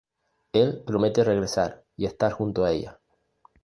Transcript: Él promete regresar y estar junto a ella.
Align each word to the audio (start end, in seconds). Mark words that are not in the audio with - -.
Él 0.51 0.81
promete 0.83 1.23
regresar 1.23 1.85
y 1.95 2.07
estar 2.07 2.31
junto 2.31 2.65
a 2.65 2.71
ella. 2.71 2.99